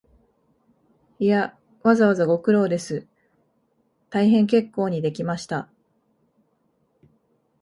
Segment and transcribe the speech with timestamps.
[1.19, 3.05] いや、わざわざご苦労です、
[4.09, 5.69] 大変結構にできました